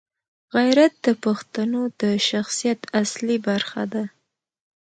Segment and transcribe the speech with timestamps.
[0.55, 4.03] غیرت د پښتون د شخصیت اصلي برخه ده.